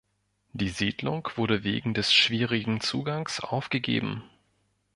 [0.53, 4.23] Die Siedlung wurde wegen des schwierigen Zugangs aufgegeben.